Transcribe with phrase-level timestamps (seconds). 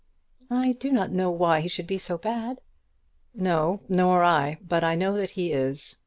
[0.49, 2.59] "I do not know why he should be so bad."
[3.35, 4.57] "No, nor I.
[4.67, 5.99] But I know that he is.